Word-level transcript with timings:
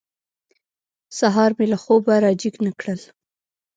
سهار 1.19 1.51
مې 1.57 1.65
له 1.71 1.77
خوبه 1.83 2.13
را 2.23 2.31
جېګ 2.41 2.55
نه 2.65 2.71
کړل. 2.79 2.99